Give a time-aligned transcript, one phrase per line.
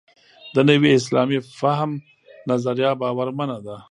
[0.53, 1.91] د نوي اسلامي فهم
[2.49, 3.75] نظریه باورمنه ده.